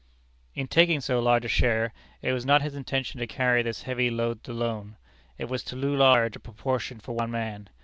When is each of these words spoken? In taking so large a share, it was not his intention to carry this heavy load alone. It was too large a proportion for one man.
In 0.55 0.67
taking 0.67 0.99
so 0.99 1.19
large 1.19 1.45
a 1.45 1.47
share, 1.47 1.93
it 2.23 2.33
was 2.33 2.43
not 2.43 2.63
his 2.63 2.73
intention 2.73 3.19
to 3.19 3.27
carry 3.27 3.61
this 3.61 3.83
heavy 3.83 4.09
load 4.09 4.39
alone. 4.49 4.97
It 5.37 5.45
was 5.47 5.63
too 5.63 5.75
large 5.75 6.35
a 6.35 6.39
proportion 6.39 6.99
for 6.99 7.11
one 7.13 7.29
man. 7.29 7.69